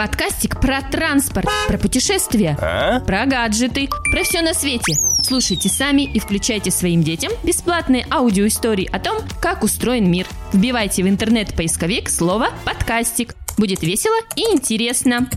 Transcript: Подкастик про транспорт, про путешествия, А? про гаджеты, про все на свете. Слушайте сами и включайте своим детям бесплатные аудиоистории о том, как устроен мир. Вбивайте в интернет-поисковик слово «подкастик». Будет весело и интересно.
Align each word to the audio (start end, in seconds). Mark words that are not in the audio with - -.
Подкастик 0.00 0.58
про 0.58 0.80
транспорт, 0.80 1.46
про 1.68 1.76
путешествия, 1.76 2.56
А? 2.58 3.00
про 3.00 3.26
гаджеты, 3.26 3.86
про 4.10 4.22
все 4.22 4.40
на 4.40 4.54
свете. 4.54 4.98
Слушайте 5.22 5.68
сами 5.68 6.10
и 6.10 6.18
включайте 6.18 6.70
своим 6.70 7.02
детям 7.02 7.30
бесплатные 7.44 8.06
аудиоистории 8.10 8.88
о 8.90 8.98
том, 8.98 9.18
как 9.42 9.62
устроен 9.62 10.10
мир. 10.10 10.26
Вбивайте 10.54 11.02
в 11.02 11.06
интернет-поисковик 11.06 12.08
слово 12.08 12.48
«подкастик». 12.64 13.34
Будет 13.58 13.82
весело 13.82 14.16
и 14.36 14.40
интересно. 14.54 15.28